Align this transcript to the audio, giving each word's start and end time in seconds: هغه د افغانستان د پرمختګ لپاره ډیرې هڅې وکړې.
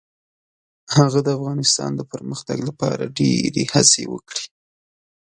هغه 0.95 1.19
د 1.23 1.27
افغانستان 1.37 1.91
د 1.95 2.01
پرمختګ 2.11 2.57
لپاره 2.69 3.13
ډیرې 3.17 3.63
هڅې 3.73 4.03
وکړې. 4.13 4.45